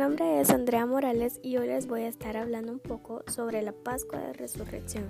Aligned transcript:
nombre 0.00 0.40
es 0.40 0.48
Andrea 0.48 0.86
Morales 0.86 1.40
y 1.42 1.58
hoy 1.58 1.66
les 1.66 1.86
voy 1.86 2.04
a 2.04 2.08
estar 2.08 2.34
hablando 2.38 2.72
un 2.72 2.78
poco 2.78 3.22
sobre 3.26 3.60
la 3.60 3.72
Pascua 3.72 4.18
de 4.18 4.32
Resurrección. 4.32 5.04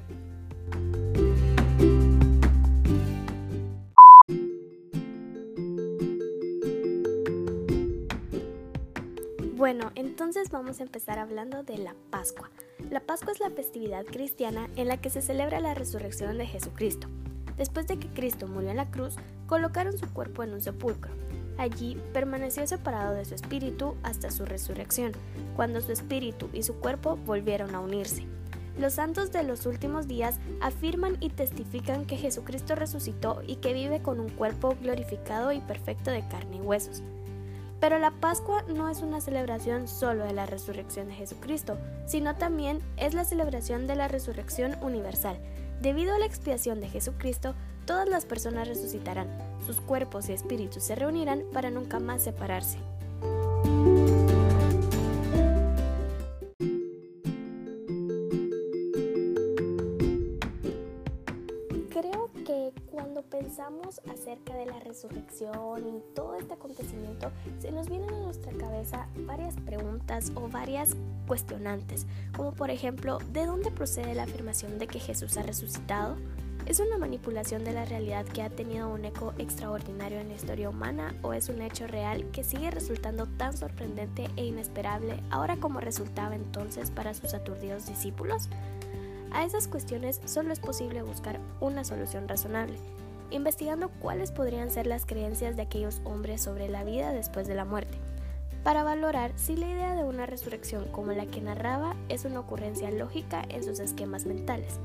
Bueno, 9.54 9.92
entonces 9.94 10.50
vamos 10.50 10.80
a 10.80 10.82
empezar 10.82 11.20
hablando 11.20 11.62
de 11.62 11.78
la 11.78 11.94
Pascua. 12.10 12.50
La 12.90 12.98
Pascua 12.98 13.32
es 13.32 13.38
la 13.38 13.50
festividad 13.50 14.04
cristiana 14.04 14.68
en 14.74 14.88
la 14.88 14.96
que 14.96 15.10
se 15.10 15.22
celebra 15.22 15.60
la 15.60 15.74
resurrección 15.74 16.36
de 16.36 16.46
Jesucristo. 16.46 17.06
Después 17.56 17.86
de 17.86 17.96
que 18.00 18.08
Cristo 18.08 18.48
murió 18.48 18.70
en 18.70 18.78
la 18.78 18.90
cruz, 18.90 19.14
colocaron 19.46 19.96
su 19.96 20.12
cuerpo 20.12 20.42
en 20.42 20.52
un 20.52 20.60
sepulcro 20.60 21.12
Allí 21.60 22.00
permaneció 22.14 22.66
separado 22.66 23.12
de 23.12 23.26
su 23.26 23.34
espíritu 23.34 23.94
hasta 24.02 24.30
su 24.30 24.46
resurrección, 24.46 25.12
cuando 25.56 25.82
su 25.82 25.92
espíritu 25.92 26.48
y 26.54 26.62
su 26.62 26.76
cuerpo 26.76 27.16
volvieron 27.26 27.74
a 27.74 27.80
unirse. 27.80 28.26
Los 28.78 28.94
santos 28.94 29.30
de 29.30 29.42
los 29.42 29.66
últimos 29.66 30.08
días 30.08 30.40
afirman 30.62 31.18
y 31.20 31.28
testifican 31.28 32.06
que 32.06 32.16
Jesucristo 32.16 32.76
resucitó 32.76 33.42
y 33.46 33.56
que 33.56 33.74
vive 33.74 34.00
con 34.00 34.20
un 34.20 34.30
cuerpo 34.30 34.74
glorificado 34.80 35.52
y 35.52 35.60
perfecto 35.60 36.10
de 36.10 36.26
carne 36.28 36.56
y 36.56 36.60
huesos. 36.60 37.02
Pero 37.78 37.98
la 37.98 38.12
Pascua 38.12 38.64
no 38.74 38.88
es 38.88 39.02
una 39.02 39.20
celebración 39.20 39.86
solo 39.86 40.24
de 40.24 40.32
la 40.32 40.46
resurrección 40.46 41.08
de 41.08 41.14
Jesucristo, 41.14 41.76
sino 42.06 42.36
también 42.36 42.78
es 42.96 43.12
la 43.12 43.26
celebración 43.26 43.86
de 43.86 43.96
la 43.96 44.08
resurrección 44.08 44.78
universal. 44.80 45.38
Debido 45.82 46.14
a 46.14 46.18
la 46.18 46.24
expiación 46.24 46.80
de 46.80 46.88
Jesucristo, 46.88 47.54
todas 47.84 48.08
las 48.08 48.24
personas 48.24 48.66
resucitarán, 48.66 49.28
sus 49.70 49.80
cuerpos 49.82 50.28
y 50.28 50.32
espíritus 50.32 50.82
se 50.82 50.96
reunirán 50.96 51.44
para 51.52 51.70
nunca 51.70 52.00
más 52.00 52.24
separarse. 52.24 52.78
Creo 61.90 62.30
que 62.44 62.72
cuando 62.90 63.22
pensamos 63.22 64.00
acerca 64.12 64.56
de 64.56 64.66
la 64.66 64.80
resurrección 64.80 65.86
y 65.86 66.02
todo 66.16 66.34
este 66.34 66.54
acontecimiento, 66.54 67.30
se 67.60 67.70
nos 67.70 67.88
vienen 67.88 68.12
a 68.12 68.18
nuestra 68.18 68.52
cabeza 68.54 69.06
varias 69.24 69.54
preguntas 69.54 70.32
o 70.34 70.48
varias 70.48 70.96
cuestionantes, 71.28 72.08
como 72.36 72.54
por 72.54 72.70
ejemplo, 72.70 73.18
¿de 73.32 73.46
dónde 73.46 73.70
procede 73.70 74.16
la 74.16 74.24
afirmación 74.24 74.80
de 74.80 74.88
que 74.88 74.98
Jesús 74.98 75.36
ha 75.36 75.42
resucitado? 75.42 76.16
¿Es 76.66 76.78
una 76.78 76.98
manipulación 76.98 77.64
de 77.64 77.72
la 77.72 77.84
realidad 77.84 78.24
que 78.26 78.42
ha 78.42 78.50
tenido 78.50 78.88
un 78.88 79.04
eco 79.04 79.32
extraordinario 79.38 80.20
en 80.20 80.28
la 80.28 80.34
historia 80.34 80.68
humana 80.68 81.14
o 81.22 81.32
es 81.32 81.48
un 81.48 81.62
hecho 81.62 81.86
real 81.86 82.30
que 82.30 82.44
sigue 82.44 82.70
resultando 82.70 83.26
tan 83.26 83.56
sorprendente 83.56 84.28
e 84.36 84.44
inesperable 84.44 85.20
ahora 85.30 85.56
como 85.56 85.80
resultaba 85.80 86.36
entonces 86.36 86.90
para 86.90 87.14
sus 87.14 87.34
aturdidos 87.34 87.86
discípulos? 87.86 88.48
A 89.32 89.44
esas 89.44 89.68
cuestiones 89.68 90.20
solo 90.26 90.52
es 90.52 90.60
posible 90.60 91.02
buscar 91.02 91.40
una 91.60 91.82
solución 91.82 92.28
razonable, 92.28 92.76
investigando 93.30 93.88
cuáles 94.00 94.30
podrían 94.30 94.70
ser 94.70 94.86
las 94.86 95.06
creencias 95.06 95.56
de 95.56 95.62
aquellos 95.62 96.00
hombres 96.04 96.42
sobre 96.42 96.68
la 96.68 96.84
vida 96.84 97.12
después 97.12 97.48
de 97.48 97.54
la 97.54 97.64
muerte, 97.64 97.98
para 98.62 98.84
valorar 98.84 99.32
si 99.36 99.56
la 99.56 99.66
idea 99.66 99.94
de 99.94 100.04
una 100.04 100.26
resurrección 100.26 100.84
como 100.92 101.12
la 101.12 101.26
que 101.26 101.40
narraba 101.40 101.96
es 102.08 102.24
una 102.24 102.40
ocurrencia 102.40 102.90
lógica 102.90 103.42
en 103.48 103.64
sus 103.64 103.80
esquemas 103.80 104.26
mentales. 104.26 104.78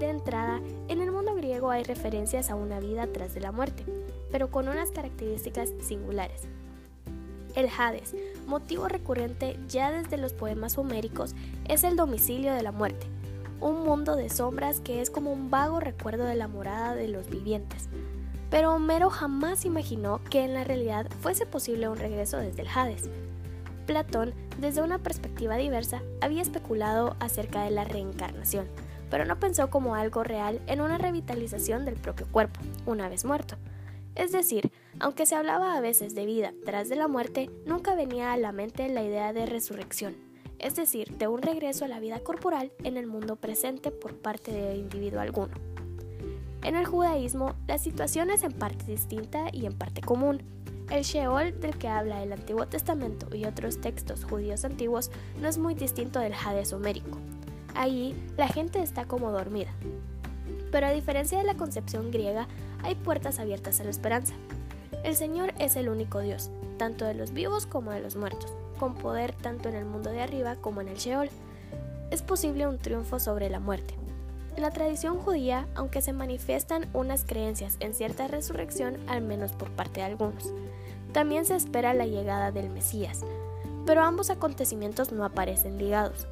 De 0.00 0.08
entrada, 0.08 0.62
en 0.88 1.02
el 1.02 1.12
mundo 1.12 1.34
griego 1.34 1.68
hay 1.68 1.84
referencias 1.84 2.48
a 2.50 2.54
una 2.54 2.80
vida 2.80 3.06
tras 3.12 3.34
de 3.34 3.40
la 3.42 3.52
muerte, 3.52 3.84
pero 4.32 4.50
con 4.50 4.66
unas 4.66 4.92
características 4.92 5.74
singulares. 5.82 6.44
El 7.54 7.68
Hades, 7.68 8.14
motivo 8.46 8.88
recurrente 8.88 9.58
ya 9.68 9.90
desde 9.90 10.16
los 10.16 10.32
poemas 10.32 10.78
homéricos, 10.78 11.34
es 11.68 11.84
el 11.84 11.96
domicilio 11.96 12.54
de 12.54 12.62
la 12.62 12.72
muerte, 12.72 13.08
un 13.60 13.84
mundo 13.84 14.16
de 14.16 14.30
sombras 14.30 14.80
que 14.80 15.02
es 15.02 15.10
como 15.10 15.34
un 15.34 15.50
vago 15.50 15.80
recuerdo 15.80 16.24
de 16.24 16.34
la 16.34 16.48
morada 16.48 16.94
de 16.94 17.08
los 17.08 17.28
vivientes. 17.28 17.90
Pero 18.48 18.72
Homero 18.72 19.10
jamás 19.10 19.66
imaginó 19.66 20.22
que 20.30 20.42
en 20.42 20.54
la 20.54 20.64
realidad 20.64 21.10
fuese 21.20 21.44
posible 21.44 21.90
un 21.90 21.98
regreso 21.98 22.38
desde 22.38 22.62
el 22.62 22.68
Hades. 22.74 23.10
Platón, 23.84 24.32
desde 24.58 24.80
una 24.80 24.98
perspectiva 24.98 25.56
diversa, 25.56 26.00
había 26.22 26.40
especulado 26.40 27.16
acerca 27.20 27.64
de 27.64 27.70
la 27.70 27.84
reencarnación, 27.84 28.66
pero 29.10 29.24
no 29.24 29.38
pensó 29.38 29.68
como 29.68 29.94
algo 29.94 30.22
real 30.22 30.60
en 30.66 30.80
una 30.80 30.98
revitalización 30.98 31.84
del 31.84 31.96
propio 31.96 32.26
cuerpo, 32.30 32.60
una 32.86 33.08
vez 33.08 33.24
muerto. 33.24 33.56
Es 34.14 34.32
decir, 34.32 34.70
aunque 34.98 35.26
se 35.26 35.34
hablaba 35.34 35.76
a 35.76 35.80
veces 35.80 36.14
de 36.14 36.26
vida 36.26 36.52
tras 36.64 36.88
de 36.88 36.96
la 36.96 37.08
muerte, 37.08 37.50
nunca 37.66 37.94
venía 37.94 38.32
a 38.32 38.36
la 38.36 38.52
mente 38.52 38.88
la 38.88 39.02
idea 39.02 39.32
de 39.32 39.46
resurrección, 39.46 40.16
es 40.58 40.76
decir, 40.76 41.16
de 41.16 41.26
un 41.26 41.42
regreso 41.42 41.84
a 41.84 41.88
la 41.88 42.00
vida 42.00 42.20
corporal 42.20 42.72
en 42.84 42.96
el 42.96 43.06
mundo 43.06 43.36
presente 43.36 43.90
por 43.90 44.16
parte 44.16 44.52
de 44.52 44.76
individuo 44.76 45.20
alguno. 45.20 45.54
En 46.62 46.76
el 46.76 46.84
judaísmo, 46.86 47.54
la 47.66 47.78
situación 47.78 48.30
es 48.30 48.42
en 48.42 48.52
parte 48.52 48.84
distinta 48.84 49.46
y 49.50 49.64
en 49.64 49.72
parte 49.72 50.02
común. 50.02 50.42
El 50.90 51.04
Sheol 51.04 51.58
del 51.60 51.78
que 51.78 51.88
habla 51.88 52.22
el 52.22 52.32
Antiguo 52.32 52.66
Testamento 52.66 53.34
y 53.34 53.46
otros 53.46 53.80
textos 53.80 54.24
judíos 54.24 54.64
antiguos 54.64 55.10
no 55.40 55.48
es 55.48 55.56
muy 55.56 55.74
distinto 55.74 56.18
del 56.18 56.34
Hades 56.34 56.72
homérico. 56.72 57.18
Allí 57.74 58.14
la 58.36 58.48
gente 58.48 58.82
está 58.82 59.04
como 59.04 59.30
dormida. 59.30 59.70
Pero 60.70 60.86
a 60.86 60.92
diferencia 60.92 61.38
de 61.38 61.44
la 61.44 61.56
concepción 61.56 62.10
griega, 62.10 62.46
hay 62.82 62.94
puertas 62.94 63.38
abiertas 63.38 63.80
a 63.80 63.84
la 63.84 63.90
esperanza. 63.90 64.34
El 65.04 65.16
Señor 65.16 65.52
es 65.58 65.76
el 65.76 65.88
único 65.88 66.20
Dios, 66.20 66.50
tanto 66.78 67.04
de 67.04 67.14
los 67.14 67.32
vivos 67.32 67.66
como 67.66 67.90
de 67.90 68.00
los 68.00 68.16
muertos, 68.16 68.52
con 68.78 68.94
poder 68.94 69.32
tanto 69.32 69.68
en 69.68 69.74
el 69.74 69.84
mundo 69.84 70.10
de 70.10 70.22
arriba 70.22 70.56
como 70.56 70.80
en 70.80 70.88
el 70.88 70.96
Sheol. 70.96 71.30
Es 72.10 72.22
posible 72.22 72.66
un 72.66 72.78
triunfo 72.78 73.18
sobre 73.18 73.50
la 73.50 73.60
muerte. 73.60 73.94
En 74.56 74.62
la 74.62 74.70
tradición 74.70 75.18
judía, 75.18 75.66
aunque 75.74 76.02
se 76.02 76.12
manifiestan 76.12 76.88
unas 76.92 77.24
creencias 77.24 77.76
en 77.80 77.94
cierta 77.94 78.28
resurrección, 78.28 78.98
al 79.06 79.22
menos 79.22 79.52
por 79.52 79.70
parte 79.70 80.00
de 80.00 80.06
algunos, 80.06 80.52
también 81.12 81.44
se 81.44 81.56
espera 81.56 81.94
la 81.94 82.06
llegada 82.06 82.52
del 82.52 82.68
Mesías, 82.70 83.20
pero 83.86 84.02
ambos 84.02 84.30
acontecimientos 84.30 85.12
no 85.12 85.24
aparecen 85.24 85.78
ligados. 85.78 86.26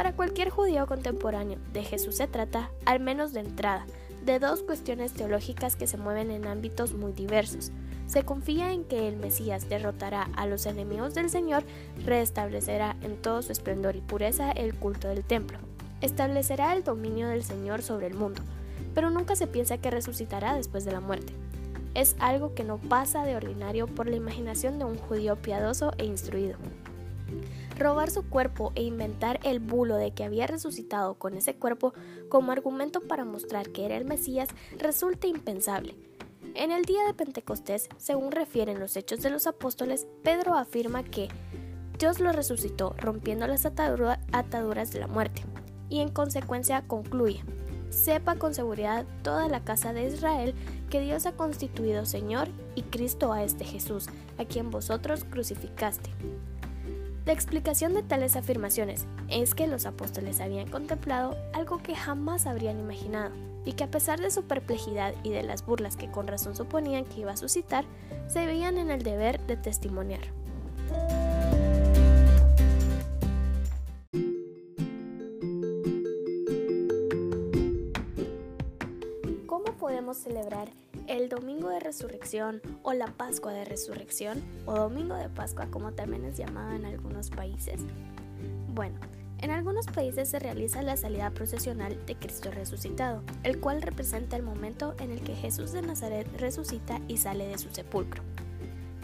Para 0.00 0.14
cualquier 0.14 0.48
judío 0.48 0.86
contemporáneo, 0.86 1.58
de 1.74 1.84
Jesús 1.84 2.16
se 2.16 2.26
trata, 2.26 2.70
al 2.86 3.00
menos 3.00 3.34
de 3.34 3.40
entrada, 3.40 3.84
de 4.24 4.38
dos 4.38 4.62
cuestiones 4.62 5.12
teológicas 5.12 5.76
que 5.76 5.86
se 5.86 5.98
mueven 5.98 6.30
en 6.30 6.46
ámbitos 6.46 6.94
muy 6.94 7.12
diversos. 7.12 7.70
Se 8.06 8.22
confía 8.22 8.72
en 8.72 8.84
que 8.84 9.08
el 9.08 9.18
Mesías 9.18 9.68
derrotará 9.68 10.30
a 10.36 10.46
los 10.46 10.64
enemigos 10.64 11.12
del 11.12 11.28
Señor, 11.28 11.64
restablecerá 12.02 12.96
en 13.02 13.20
todo 13.20 13.42
su 13.42 13.52
esplendor 13.52 13.94
y 13.94 14.00
pureza 14.00 14.50
el 14.52 14.74
culto 14.74 15.06
del 15.06 15.22
templo, 15.22 15.58
establecerá 16.00 16.74
el 16.74 16.82
dominio 16.82 17.28
del 17.28 17.44
Señor 17.44 17.82
sobre 17.82 18.06
el 18.06 18.14
mundo, 18.14 18.40
pero 18.94 19.10
nunca 19.10 19.36
se 19.36 19.48
piensa 19.48 19.76
que 19.76 19.90
resucitará 19.90 20.54
después 20.54 20.86
de 20.86 20.92
la 20.92 21.00
muerte. 21.00 21.34
Es 21.92 22.16
algo 22.20 22.54
que 22.54 22.64
no 22.64 22.78
pasa 22.78 23.26
de 23.26 23.36
ordinario 23.36 23.86
por 23.86 24.08
la 24.08 24.16
imaginación 24.16 24.78
de 24.78 24.86
un 24.86 24.96
judío 24.96 25.36
piadoso 25.36 25.92
e 25.98 26.06
instruido. 26.06 26.56
Robar 27.80 28.10
su 28.10 28.28
cuerpo 28.28 28.72
e 28.74 28.82
inventar 28.82 29.40
el 29.42 29.58
bulo 29.58 29.96
de 29.96 30.10
que 30.12 30.22
había 30.22 30.46
resucitado 30.46 31.14
con 31.14 31.32
ese 31.32 31.54
cuerpo 31.54 31.94
como 32.28 32.52
argumento 32.52 33.00
para 33.00 33.24
mostrar 33.24 33.70
que 33.70 33.86
era 33.86 33.96
el 33.96 34.04
Mesías 34.04 34.50
resulta 34.76 35.28
impensable. 35.28 35.96
En 36.54 36.72
el 36.72 36.84
día 36.84 37.06
de 37.06 37.14
Pentecostés, 37.14 37.88
según 37.96 38.32
refieren 38.32 38.80
los 38.80 38.98
hechos 38.98 39.22
de 39.22 39.30
los 39.30 39.46
apóstoles, 39.46 40.06
Pedro 40.22 40.56
afirma 40.56 41.04
que 41.04 41.28
Dios 41.98 42.20
lo 42.20 42.32
resucitó 42.32 42.94
rompiendo 42.98 43.46
las 43.46 43.64
ataduras 43.64 44.90
de 44.90 45.00
la 45.00 45.06
muerte, 45.06 45.42
y 45.88 46.00
en 46.00 46.10
consecuencia 46.10 46.86
concluye, 46.86 47.42
sepa 47.88 48.36
con 48.36 48.52
seguridad 48.52 49.06
toda 49.22 49.48
la 49.48 49.64
casa 49.64 49.94
de 49.94 50.06
Israel 50.06 50.54
que 50.90 51.00
Dios 51.00 51.24
ha 51.24 51.32
constituido 51.32 52.04
Señor 52.04 52.48
y 52.74 52.82
Cristo 52.82 53.32
a 53.32 53.42
este 53.42 53.64
Jesús, 53.64 54.08
a 54.36 54.44
quien 54.44 54.70
vosotros 54.70 55.24
crucificaste. 55.24 56.10
La 57.26 57.34
explicación 57.34 57.92
de 57.92 58.02
tales 58.02 58.34
afirmaciones 58.34 59.06
es 59.28 59.54
que 59.54 59.66
los 59.66 59.84
apóstoles 59.84 60.40
habían 60.40 60.68
contemplado 60.68 61.36
algo 61.52 61.82
que 61.82 61.94
jamás 61.94 62.46
habrían 62.46 62.80
imaginado 62.80 63.32
y 63.66 63.74
que 63.74 63.84
a 63.84 63.90
pesar 63.90 64.20
de 64.20 64.30
su 64.30 64.44
perplejidad 64.44 65.14
y 65.22 65.30
de 65.30 65.42
las 65.42 65.66
burlas 65.66 65.96
que 65.96 66.10
con 66.10 66.26
razón 66.26 66.56
suponían 66.56 67.04
que 67.04 67.20
iba 67.20 67.32
a 67.32 67.36
suscitar, 67.36 67.84
se 68.26 68.46
veían 68.46 68.78
en 68.78 68.90
el 68.90 69.02
deber 69.02 69.38
de 69.46 69.58
testimoniar. 69.58 70.22
¿Cómo 79.46 79.76
podemos 79.78 80.16
celebrar 80.16 80.70
el 81.06 81.28
Domingo 81.28 81.68
de 81.68 81.80
Resurrección 81.80 82.60
o 82.82 82.92
la 82.92 83.06
Pascua 83.06 83.52
de 83.52 83.64
Resurrección 83.64 84.42
o 84.66 84.74
Domingo 84.74 85.14
de 85.14 85.28
Pascua 85.28 85.66
como 85.70 85.92
también 85.92 86.24
es 86.24 86.36
llamado 86.36 86.72
en 86.74 86.84
algunos 86.84 87.30
países? 87.30 87.80
Bueno, 88.74 88.98
en 89.38 89.50
algunos 89.50 89.86
países 89.86 90.28
se 90.28 90.38
realiza 90.38 90.82
la 90.82 90.96
salida 90.96 91.30
procesional 91.30 91.96
de 92.06 92.14
Cristo 92.14 92.50
resucitado, 92.50 93.22
el 93.42 93.58
cual 93.58 93.80
representa 93.80 94.36
el 94.36 94.42
momento 94.42 94.94
en 94.98 95.10
el 95.10 95.22
que 95.22 95.34
Jesús 95.34 95.72
de 95.72 95.82
Nazaret 95.82 96.28
resucita 96.38 97.00
y 97.08 97.16
sale 97.16 97.46
de 97.46 97.56
su 97.56 97.70
sepulcro. 97.70 98.22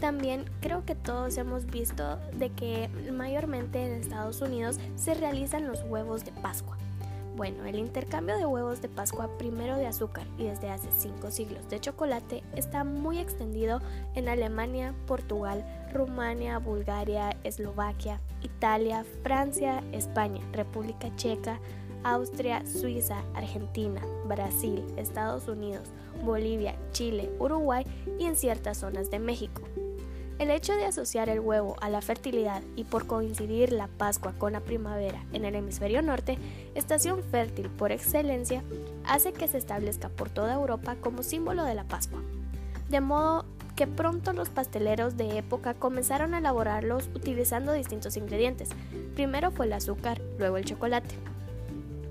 También 0.00 0.44
creo 0.60 0.84
que 0.84 0.94
todos 0.94 1.38
hemos 1.38 1.64
visto 1.66 2.18
de 2.34 2.50
que 2.50 2.90
mayormente 3.12 3.82
en 3.82 3.92
Estados 3.92 4.42
Unidos 4.42 4.78
se 4.94 5.14
realizan 5.14 5.66
los 5.66 5.82
huevos 5.84 6.24
de 6.24 6.32
Pascua. 6.32 6.76
Bueno, 7.36 7.66
el 7.66 7.78
intercambio 7.78 8.38
de 8.38 8.46
huevos 8.46 8.80
de 8.80 8.88
Pascua 8.88 9.28
primero 9.36 9.76
de 9.76 9.86
azúcar 9.86 10.26
y 10.38 10.44
desde 10.44 10.70
hace 10.70 10.88
cinco 10.96 11.30
siglos 11.30 11.68
de 11.68 11.78
chocolate 11.78 12.42
está 12.54 12.82
muy 12.82 13.18
extendido 13.18 13.82
en 14.14 14.30
Alemania, 14.30 14.94
Portugal, 15.06 15.62
Rumania, 15.92 16.58
Bulgaria, 16.58 17.36
Eslovaquia, 17.44 18.22
Italia, 18.40 19.04
Francia, 19.22 19.84
España, 19.92 20.40
República 20.52 21.14
Checa, 21.16 21.60
Austria, 22.04 22.64
Suiza, 22.64 23.22
Argentina, 23.34 24.00
Brasil, 24.26 24.82
Estados 24.96 25.46
Unidos, 25.46 25.90
Bolivia, 26.24 26.74
Chile, 26.92 27.30
Uruguay 27.38 27.84
y 28.18 28.24
en 28.24 28.36
ciertas 28.36 28.78
zonas 28.78 29.10
de 29.10 29.18
México. 29.18 29.60
El 30.38 30.50
hecho 30.50 30.74
de 30.74 30.84
asociar 30.84 31.30
el 31.30 31.40
huevo 31.40 31.76
a 31.80 31.88
la 31.88 32.02
fertilidad 32.02 32.62
y 32.76 32.84
por 32.84 33.06
coincidir 33.06 33.72
la 33.72 33.88
Pascua 33.88 34.34
con 34.36 34.52
la 34.52 34.60
primavera 34.60 35.24
en 35.32 35.46
el 35.46 35.54
hemisferio 35.54 36.02
norte, 36.02 36.36
estación 36.74 37.22
fértil 37.22 37.70
por 37.70 37.90
excelencia, 37.90 38.62
hace 39.06 39.32
que 39.32 39.48
se 39.48 39.56
establezca 39.56 40.10
por 40.10 40.28
toda 40.28 40.52
Europa 40.52 40.96
como 41.00 41.22
símbolo 41.22 41.64
de 41.64 41.74
la 41.74 41.84
Pascua. 41.84 42.20
De 42.90 43.00
modo 43.00 43.46
que 43.76 43.86
pronto 43.86 44.34
los 44.34 44.50
pasteleros 44.50 45.16
de 45.16 45.38
época 45.38 45.72
comenzaron 45.72 46.34
a 46.34 46.38
elaborarlos 46.38 47.08
utilizando 47.14 47.72
distintos 47.72 48.18
ingredientes. 48.18 48.68
Primero 49.14 49.50
fue 49.50 49.66
el 49.66 49.72
azúcar, 49.72 50.20
luego 50.38 50.58
el 50.58 50.66
chocolate. 50.66 51.14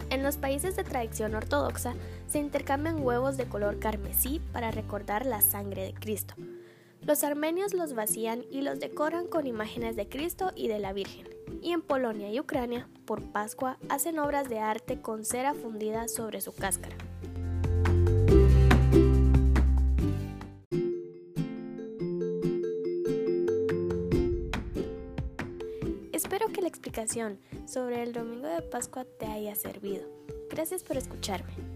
En 0.09 0.23
los 0.23 0.37
países 0.37 0.75
de 0.75 0.83
tradición 0.83 1.35
ortodoxa 1.35 1.93
se 2.27 2.39
intercambian 2.39 3.03
huevos 3.03 3.37
de 3.37 3.45
color 3.45 3.77
carmesí 3.77 4.41
para 4.51 4.71
recordar 4.71 5.27
la 5.27 5.41
sangre 5.41 5.83
de 5.83 5.93
Cristo. 5.93 6.33
Los 7.05 7.23
armenios 7.23 7.75
los 7.75 7.93
vacían 7.93 8.45
y 8.49 8.61
los 8.61 8.79
decoran 8.79 9.27
con 9.27 9.45
imágenes 9.45 9.95
de 9.95 10.09
Cristo 10.09 10.51
y 10.55 10.69
de 10.69 10.79
la 10.79 10.91
Virgen. 10.91 11.27
Y 11.61 11.71
en 11.71 11.83
Polonia 11.83 12.31
y 12.31 12.39
Ucrania, 12.39 12.87
por 13.05 13.21
Pascua, 13.31 13.77
hacen 13.89 14.17
obras 14.17 14.49
de 14.49 14.57
arte 14.57 14.99
con 15.01 15.23
cera 15.23 15.53
fundida 15.53 16.07
sobre 16.07 16.41
su 16.41 16.51
cáscara. 16.55 16.97
Espero 26.11 26.47
que 26.47 26.61
la 26.61 26.67
explicación 26.67 27.37
sobre 27.67 28.01
el 28.01 28.13
domingo 28.13 28.47
de 28.47 28.63
Pascua 28.63 29.05
te 29.05 29.27
haya 29.27 29.53
servido. 29.53 30.07
Gracias 30.49 30.83
por 30.83 30.97
escucharme. 30.97 31.74